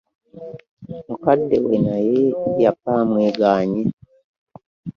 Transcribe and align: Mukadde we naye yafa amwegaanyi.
Mukadde 1.07 1.57
we 1.65 1.73
naye 1.85 2.17
yafa 2.63 2.91
amwegaanyi. 3.01 3.81